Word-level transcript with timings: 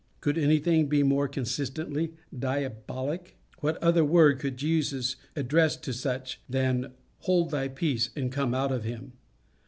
Could 0.19 0.35
anything 0.39 0.89
be 0.89 1.03
more 1.03 1.27
consistently 1.27 2.15
diabolic? 2.35 3.37
What 3.59 3.77
other 3.83 4.03
word 4.03 4.39
could 4.39 4.57
Jesus 4.57 5.15
address 5.35 5.77
to 5.77 5.93
such 5.93 6.41
than, 6.49 6.93
"Hold 7.19 7.51
thy 7.51 7.67
peace, 7.67 8.09
and 8.15 8.31
come 8.31 8.55
out 8.55 8.71
of 8.71 8.83
him"? 8.83 9.13